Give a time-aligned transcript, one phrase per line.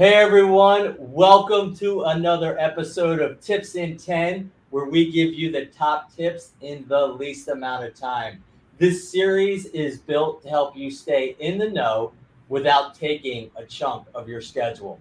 [0.00, 5.66] Hey everyone, welcome to another episode of Tips in 10, where we give you the
[5.66, 8.42] top tips in the least amount of time.
[8.78, 12.12] This series is built to help you stay in the know
[12.48, 14.98] without taking a chunk of your schedule.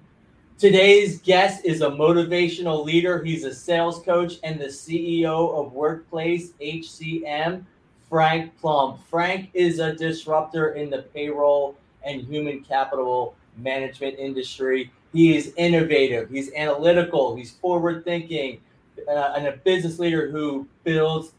[0.58, 3.24] Today's guest is a motivational leader.
[3.24, 7.64] He's a sales coach and the CEO of Workplace HCM,
[8.10, 9.00] Frank Plum.
[9.10, 14.92] Frank is a disruptor in the payroll and human capital management industry.
[15.14, 18.62] He is innovative, he's analytical, he's forward thinking,
[19.08, 21.32] uh, and a business leader who builds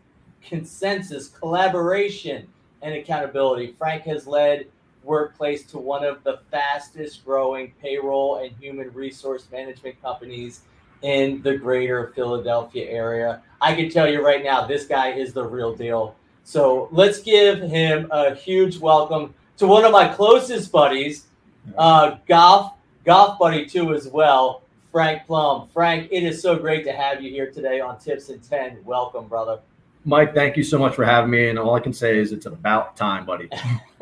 [0.42, 2.48] consensus, collaboration,
[2.82, 3.74] and accountability.
[3.78, 4.66] Frank has led
[5.02, 10.60] Workplace to one of the fastest growing payroll and human resource management companies
[11.00, 13.42] in the greater Philadelphia area.
[13.62, 16.16] I can tell you right now, this guy is the real deal.
[16.44, 21.26] So let's give him a huge welcome to one of my closest buddies,
[21.76, 25.68] uh, golf golf buddy too as well, Frank Plum.
[25.72, 28.78] Frank, it is so great to have you here today on Tips in 10.
[28.84, 29.60] Welcome, brother.
[30.04, 31.48] Mike, thank you so much for having me.
[31.48, 33.50] And all I can say is it's about time, buddy.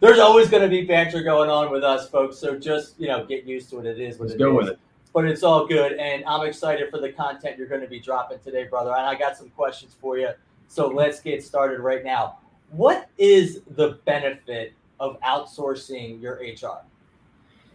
[0.00, 2.38] There's always going to be banter going on with us, folks.
[2.38, 3.86] So just you know, get used to it.
[3.86, 4.64] It is what Let's it go is.
[4.64, 4.78] with it.
[5.12, 8.38] But it's all good, and I'm excited for the content you're going to be dropping
[8.38, 8.90] today, brother.
[8.90, 10.30] And I got some questions for you.
[10.68, 12.38] So let's get started right now.
[12.70, 16.84] What is the benefit of outsourcing your HR?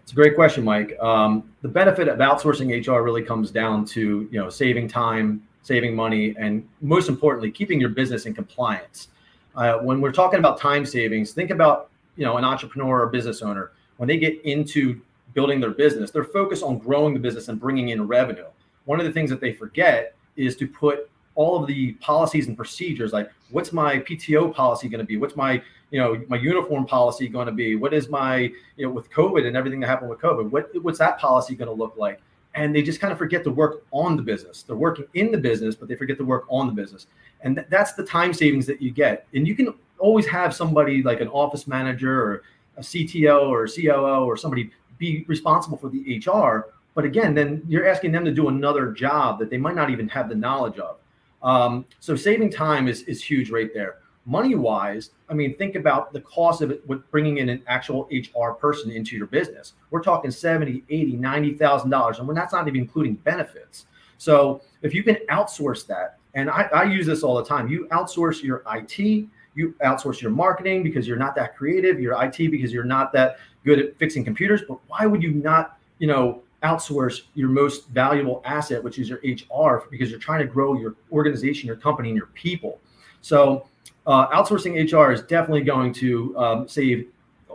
[0.03, 0.97] It's a great question, Mike.
[1.01, 5.95] Um, the benefit of outsourcing HR really comes down to you know saving time, saving
[5.95, 9.09] money, and most importantly, keeping your business in compliance.
[9.55, 13.41] Uh, when we're talking about time savings, think about you know an entrepreneur or business
[13.41, 15.01] owner when they get into
[15.33, 18.45] building their business, they're focused on growing the business and bringing in revenue.
[18.85, 22.55] One of the things that they forget is to put all of the policies and
[22.55, 25.17] procedures like what's my PTO policy going to be?
[25.17, 27.75] What's my you know my uniform policy going to be?
[27.75, 30.49] What is my you know with COVID and everything that happened with COVID?
[30.49, 32.21] What what's that policy going to look like?
[32.55, 34.63] And they just kind of forget to work on the business.
[34.63, 37.07] They're working in the business, but they forget to work on the business.
[37.41, 39.27] And th- that's the time savings that you get.
[39.33, 42.43] And you can always have somebody like an office manager or
[42.77, 46.73] a CTO or a COO or somebody be responsible for the HR.
[46.93, 50.07] But again, then you're asking them to do another job that they might not even
[50.09, 50.97] have the knowledge of.
[51.45, 53.99] Um, so saving time is, is huge right there.
[54.25, 58.09] Money wise, I mean, think about the cost of it with bringing in an actual
[58.11, 59.73] HR person into your business.
[59.91, 63.85] We're talking 70, 80, 90,000 dollars, and that's not even including benefits.
[64.17, 67.87] So if you can outsource that, and I, I use this all the time, you
[67.91, 72.73] outsource your IT, you outsource your marketing because you're not that creative, your IT because
[72.73, 74.61] you're not that good at fixing computers.
[74.67, 79.19] But why would you not, you know, outsource your most valuable asset, which is your
[79.23, 82.79] HR, because you're trying to grow your organization, your company, and your people.
[83.21, 83.67] So,
[84.07, 87.07] uh, outsourcing HR is definitely going to um, save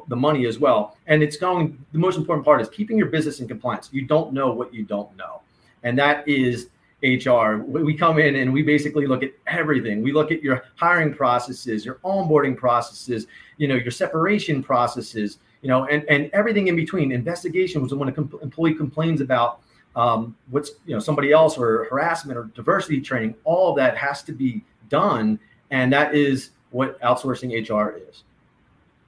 [0.09, 0.97] the money as well.
[1.06, 3.88] And it's going, the most important part is keeping your business in compliance.
[3.93, 5.43] You don't know what you don't know.
[5.82, 6.69] And that is
[7.03, 7.62] HR.
[7.66, 10.03] We come in and we basically look at everything.
[10.03, 13.26] We look at your hiring processes, your onboarding processes,
[13.56, 17.12] you know, your separation processes, you know, and, and everything in between.
[17.12, 19.60] Investigation was when an com- employee complains about
[19.97, 23.34] um, what's, you know, somebody else or harassment or diversity training.
[23.44, 25.38] All that has to be done.
[25.70, 28.25] And that is what outsourcing HR is.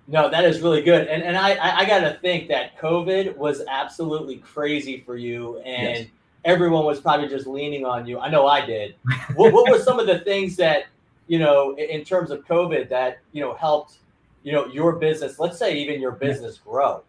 [0.09, 1.07] No, that is really good.
[1.07, 5.59] And and I I, I got to think that COVID was absolutely crazy for you,
[5.61, 6.07] and Yes.
[6.45, 8.19] everyone was probably just leaning on you.
[8.19, 8.97] I know I did.
[9.37, 10.87] what what were some of the things that
[11.29, 13.99] you know in terms of COVID that you know helped
[14.43, 15.39] you know your business?
[15.39, 17.03] Let's say even your business grow.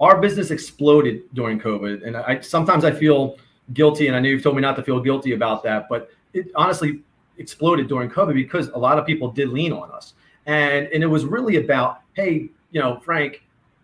[0.00, 3.36] our business exploded during COVID, and I sometimes I feel
[3.74, 6.50] guilty, and I know you've told me not to feel guilty about that, but it
[6.54, 7.02] honestly
[7.38, 10.14] exploded during COVID because a lot of people did lean on us,
[10.46, 13.42] and and it was really about, hey, you know, Frank,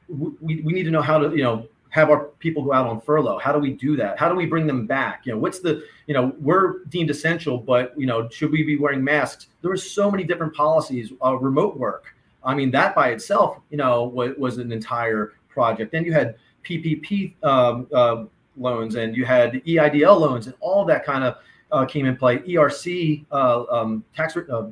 [0.08, 3.00] we, we need to know how to, you know, have our people go out on
[3.00, 3.38] furlough.
[3.38, 4.18] How do we do that?
[4.18, 5.26] How do we bring them back?
[5.26, 8.76] You know, what's the, you know, we're deemed essential, but you know, should we be
[8.76, 9.48] wearing masks?
[9.60, 11.12] There were so many different policies.
[11.22, 12.14] Uh, remote work.
[12.46, 15.90] I mean, that by itself, you know, was, was an entire project.
[15.90, 18.24] Then you had PPP um, uh,
[18.56, 21.38] loans, and you had EIDL loans, and all that kind of
[21.72, 22.38] uh, came in play.
[22.38, 24.68] ERC uh, um, tax uh,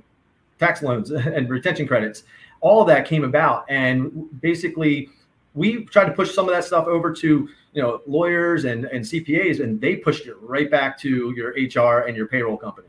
[0.58, 2.22] tax loans and retention credits.
[2.60, 5.10] All that came about, and basically,
[5.54, 9.04] we tried to push some of that stuff over to you know lawyers and, and
[9.04, 12.88] CPAs, and they pushed it right back to your HR and your payroll company.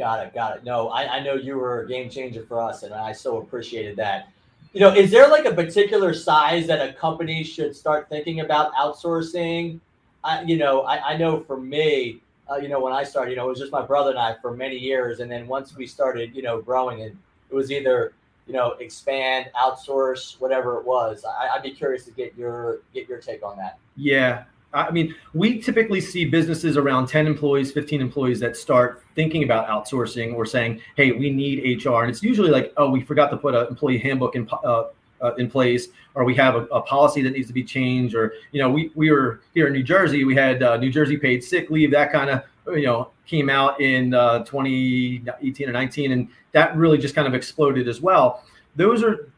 [0.00, 0.64] Got it, got it.
[0.64, 3.96] No, I, I know you were a game changer for us, and I so appreciated
[3.96, 4.28] that.
[4.72, 8.72] You know, is there like a particular size that a company should start thinking about
[8.76, 9.78] outsourcing?
[10.24, 13.36] I, you know, I, I know for me, uh, you know, when I started, you
[13.36, 15.86] know, it was just my brother and I for many years, and then once we
[15.86, 17.14] started, you know, growing, and
[17.50, 18.14] it was either,
[18.46, 21.26] you know, expand, outsource, whatever it was.
[21.26, 23.78] I, would be curious to get your get your take on that.
[23.96, 29.42] Yeah, I mean, we typically see businesses around 10 employees, 15 employees that start thinking
[29.42, 33.30] about outsourcing or saying, "Hey, we need HR," and it's usually like, "Oh, we forgot
[33.30, 34.84] to put an employee handbook in." Uh,
[35.22, 38.32] uh, in place, or we have a, a, policy that needs to be changed, or
[38.52, 41.44] you know, we we were here in New Jersey, we had uh, New Jersey paid
[41.44, 42.42] sick leave, that kind of
[42.74, 47.34] you know came out in uh, 2018 or 19, and that really just kind of
[47.34, 48.44] exploded as well.
[48.76, 49.28] Those are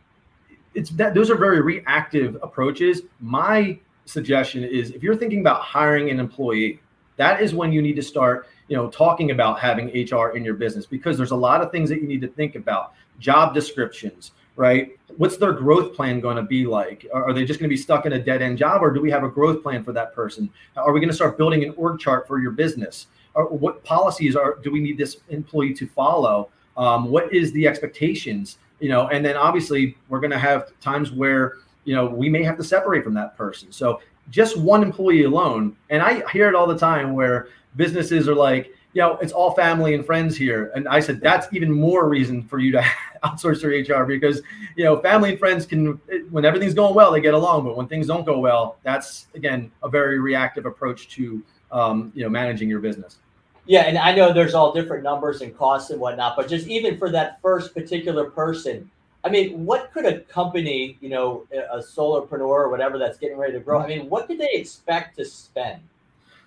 [0.75, 3.03] it's that those are very reactive approaches.
[3.21, 6.81] My suggestion is if you're thinking about hiring an employee,
[7.17, 10.55] that is when you need to start, you know, talking about having HR in your
[10.55, 12.95] business because there's a lot of things that you need to think about.
[13.19, 14.99] Job descriptions, right?
[15.17, 17.07] What's their growth plan going to be like?
[17.13, 19.11] Are they just going to be stuck in a dead end job or do we
[19.11, 20.51] have a growth plan for that person?
[20.77, 23.09] Are we going to start building an org chart for your business?
[23.35, 26.51] Or what policies are do we need this employee to follow?
[26.77, 28.59] Um, what is the expectations?
[28.81, 32.43] You know, and then obviously we're going to have times where you know we may
[32.43, 33.73] have to separate from that person.
[33.73, 34.01] So
[34.31, 38.73] just one employee alone, and I hear it all the time where businesses are like,
[38.93, 40.71] you know, it's all family and friends here.
[40.75, 42.85] And I said, that's even more reason for you to
[43.25, 44.43] outsource your HR because,
[44.77, 46.01] you know, family and friends can,
[46.31, 47.65] when everything's going well, they get along.
[47.65, 52.23] But when things don't go well, that's, again, a very reactive approach to, um, you
[52.23, 53.19] know, managing your business.
[53.65, 53.83] Yeah.
[53.83, 57.11] And I know there's all different numbers and costs and whatnot, but just even for
[57.11, 58.91] that first particular person,
[59.25, 63.53] I mean, what could a company, you know, a solopreneur or whatever that's getting ready
[63.53, 65.81] to grow, I mean, what could they expect to spend?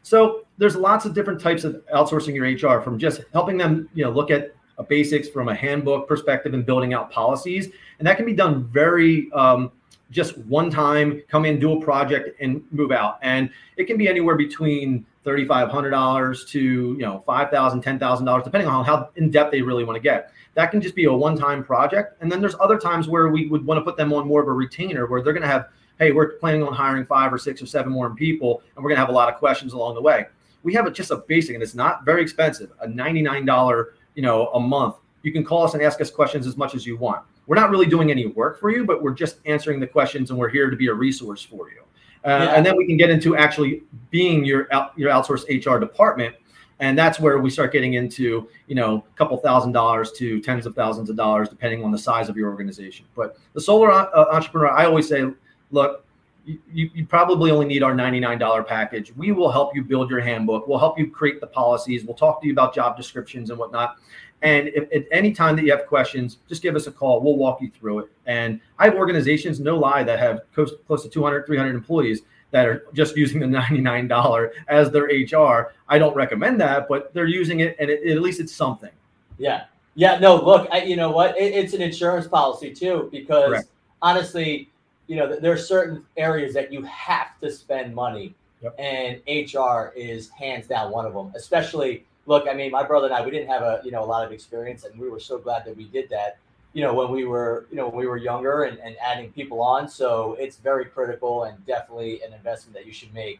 [0.03, 4.03] So there's lots of different types of outsourcing your HR from just helping them, you
[4.03, 4.55] know, look at
[4.89, 7.69] basics from a handbook perspective and building out policies.
[7.99, 9.71] And that can be done very um,
[10.11, 13.17] just one time, come in, do a project and move out.
[13.21, 19.09] And it can be anywhere between $3,500 to, you know, $5,000, $10,000, depending on how
[19.15, 20.31] in depth they really want to get.
[20.53, 22.21] That can just be a one time project.
[22.21, 24.47] And then there's other times where we would want to put them on more of
[24.47, 25.69] a retainer where they're going to have
[25.99, 28.97] hey, we're planning on hiring five or six or seven more people, and we're going
[28.97, 30.25] to have a lot of questions along the way.
[30.63, 33.85] We have a, just a basic, and it's not very expensive, a $99,
[34.15, 34.95] you know, a month.
[35.23, 37.23] You can call us and ask us questions as much as you want.
[37.47, 40.39] We're not really doing any work for you, but we're just answering the questions, and
[40.39, 41.81] we're here to be a resource for you.
[42.23, 42.55] Uh, yeah.
[42.55, 46.35] And then we can get into actually being your your outsourced HR department,
[46.79, 50.65] and that's where we start getting into you know a couple thousand dollars to tens
[50.65, 53.05] of thousands of dollars, depending on the size of your organization.
[53.15, 55.23] But the solar uh, entrepreneur, I always say,
[55.69, 56.05] look,
[56.45, 59.15] you, you, probably only need our $99 package.
[59.15, 60.67] We will help you build your handbook.
[60.67, 62.03] We'll help you create the policies.
[62.03, 63.97] We'll talk to you about job descriptions and whatnot.
[64.41, 67.21] And if, at any time that you have questions, just give us a call.
[67.21, 68.09] We'll walk you through it.
[68.25, 72.21] And I have organizations, no lie, that have close, close to 200, 300 employees
[72.51, 75.73] that are just using the $99 as their HR.
[75.89, 78.91] I don't recommend that, but they're using it and it, at least it's something.
[79.37, 79.65] Yeah.
[79.95, 80.19] Yeah.
[80.19, 81.37] No, look, I, you know what?
[81.37, 83.67] It, it's an insurance policy too, because Correct.
[84.01, 84.69] honestly,
[85.07, 88.75] you know, there are certain areas that you have to spend money, yep.
[88.79, 91.31] and HR is hands down one of them.
[91.35, 94.05] Especially, look, I mean, my brother and I, we didn't have a you know a
[94.05, 96.37] lot of experience, and we were so glad that we did that.
[96.73, 99.61] You know, when we were you know when we were younger and, and adding people
[99.61, 103.39] on, so it's very critical and definitely an investment that you should make.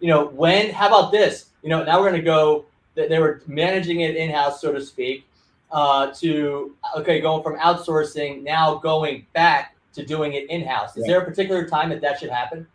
[0.00, 1.46] You know, when how about this?
[1.62, 2.66] You know, now we're going to go.
[2.94, 5.26] That They were managing it in house, so to speak.
[5.70, 10.96] Uh, to okay, going from outsourcing now going back to doing it in house.
[10.96, 11.12] Is yeah.
[11.12, 12.66] there a particular time that that should happen?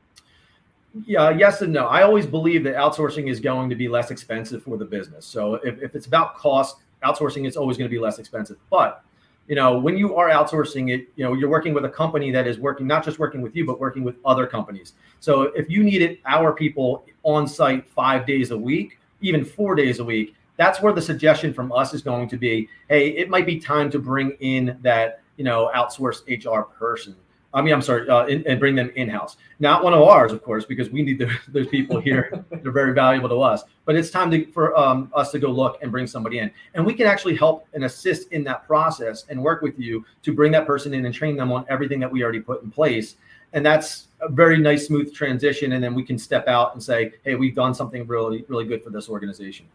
[1.05, 1.87] Yeah, yes and no.
[1.87, 5.25] I always believe that outsourcing is going to be less expensive for the business.
[5.25, 8.57] So if, if it's about cost, outsourcing is always going to be less expensive.
[8.69, 9.03] But
[9.47, 12.47] you know, when you are outsourcing it, you know, you're working with a company that
[12.47, 14.93] is working not just working with you, but working with other companies.
[15.21, 19.99] So if you needed our people on site five days a week, even four days
[19.99, 23.45] a week, that's where the suggestion from us is going to be, hey, it might
[23.45, 27.15] be time to bring in that you know, outsourced HR person.
[27.57, 29.35] I mean, I'm sorry, uh, in, and bring them in house.
[29.59, 32.45] Not one of ours, of course, because we need the, those people here.
[32.61, 33.63] They're very valuable to us.
[33.85, 36.85] But it's time to, for um, us to go look and bring somebody in, and
[36.85, 40.51] we can actually help and assist in that process and work with you to bring
[40.51, 43.15] that person in and train them on everything that we already put in place.
[43.53, 45.71] And that's a very nice, smooth transition.
[45.71, 48.83] And then we can step out and say, "Hey, we've done something really, really good
[48.83, 49.65] for this organization."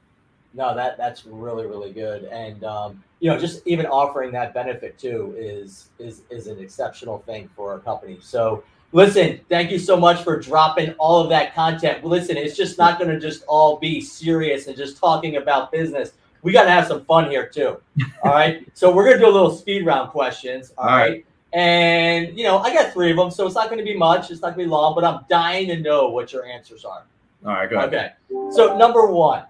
[0.55, 4.99] No, that that's really really good, and um, you know, just even offering that benefit
[4.99, 8.19] too is is is an exceptional thing for a company.
[8.21, 12.05] So, listen, thank you so much for dropping all of that content.
[12.05, 16.13] Listen, it's just not going to just all be serious and just talking about business.
[16.43, 17.81] We got to have some fun here too.
[18.25, 20.73] All right, so we're going to do a little speed round questions.
[20.77, 21.09] all, all right?
[21.09, 21.27] right.
[21.53, 24.31] And you know, I got three of them, so it's not going to be much.
[24.31, 27.05] It's not going to be long, but I'm dying to know what your answers are.
[27.45, 27.95] All right, go ahead.
[27.95, 28.11] Okay.
[28.51, 29.45] So number one,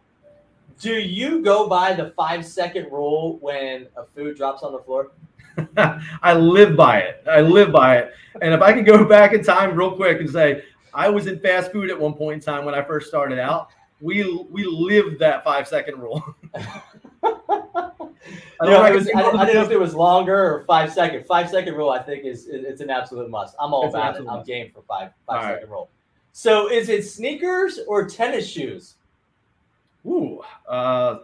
[0.81, 5.13] do you go by the five second rule when a food drops on the floor?
[6.23, 7.23] I live by it.
[7.29, 8.13] I live by it.
[8.41, 10.63] And if I can go back in time real quick and say,
[10.95, 13.69] I was in fast food at one point in time when I first started out.
[14.01, 16.23] We we lived that five second rule.
[18.61, 21.25] I, know, was, I, I, didn't know if it was longer or five second.
[21.27, 23.55] Five second rule, I think, is it's an absolute must.
[23.61, 24.27] I'm all it's about it.
[24.29, 25.69] I'm game for five five second right.
[25.69, 25.91] rule.
[26.33, 28.97] So, is it sneakers or tennis shoes?
[30.07, 31.19] Ooh, uh,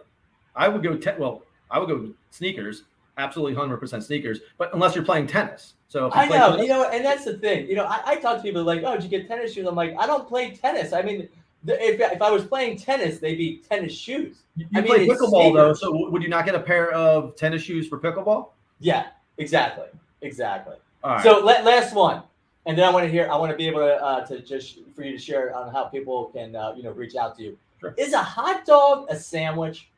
[0.55, 0.95] I would go.
[0.95, 2.83] Te- well, I would go sneakers.
[3.17, 4.39] Absolutely, hundred percent sneakers.
[4.57, 7.67] But unless you're playing tennis, so I know, tennis, you know, and that's the thing.
[7.67, 9.75] You know, I, I talk to people like, "Oh, did you get tennis shoes?" I'm
[9.75, 10.93] like, I don't play tennis.
[10.93, 11.27] I mean,
[11.67, 14.43] if, if I was playing tennis, they'd be tennis shoes.
[14.55, 17.61] You I play mean, pickleball though, so would you not get a pair of tennis
[17.61, 18.49] shoes for pickleball?
[18.79, 19.07] Yeah,
[19.37, 19.87] exactly,
[20.21, 20.77] exactly.
[21.03, 21.23] All right.
[21.23, 22.23] So last one,
[22.65, 23.29] and then I want to hear.
[23.29, 25.85] I want to be able to uh, to just for you to share on how
[25.85, 27.57] people can uh, you know reach out to you.
[27.79, 27.93] Sure.
[27.97, 29.89] Is a hot dog a sandwich?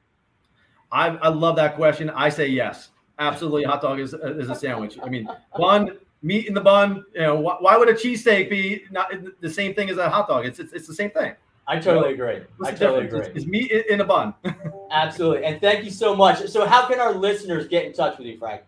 [0.92, 2.10] I, I love that question.
[2.10, 3.64] I say yes, absolutely.
[3.64, 5.00] hot dog is is a sandwich.
[5.02, 7.06] I mean, bun, meat in the bun.
[7.14, 10.28] You know, why, why would a cheesesteak be not the same thing as a hot
[10.28, 10.46] dog?
[10.46, 11.34] It's it's, it's the same thing.
[11.68, 12.42] I totally agree.
[12.66, 13.20] I totally agree.
[13.20, 14.34] It's, it's meat in a bun.
[14.92, 15.46] Absolutely.
[15.46, 16.48] And thank you so much.
[16.50, 18.64] So, how can our listeners get in touch with you, Frank?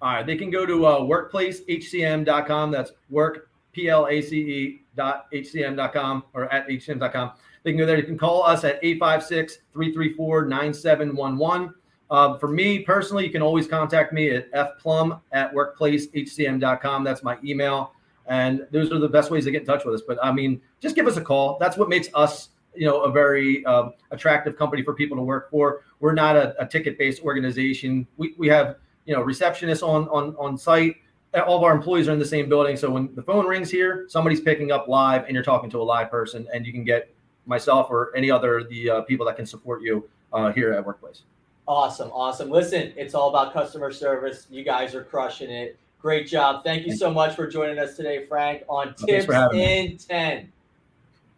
[0.00, 0.26] All right.
[0.26, 2.70] They can go to uh, workplacehcm.com.
[2.70, 7.32] That's work, P L A C E dot HCM.com or at HCM.com.
[7.62, 7.96] They can go there.
[7.96, 11.74] You can call us at 856 334 9711.
[12.10, 17.04] Uh, for me personally, you can always contact me at fplum at workplacehcm.com.
[17.04, 17.92] That's my email.
[18.26, 20.02] And those are the best ways to get in touch with us.
[20.06, 21.58] But I mean, just give us a call.
[21.58, 25.50] That's what makes us, you know, a very um, attractive company for people to work
[25.50, 25.82] for.
[26.00, 28.06] We're not a, a ticket-based organization.
[28.16, 30.96] We, we have, you know, receptionists on on on site.
[31.34, 32.76] All of our employees are in the same building.
[32.76, 35.84] So when the phone rings here, somebody's picking up live, and you're talking to a
[35.84, 37.14] live person, and you can get
[37.48, 41.22] myself or any other the uh, people that can support you uh, here at Workplace.
[41.66, 42.50] Awesome, awesome.
[42.50, 44.46] Listen, it's all about customer service.
[44.50, 45.78] You guys are crushing it.
[46.00, 46.62] Great job.
[46.62, 50.52] Thank you so much for joining us today, Frank, on Tips in 10.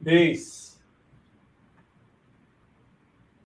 [0.04, 0.69] Peace.